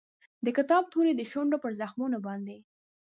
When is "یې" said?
1.13-1.17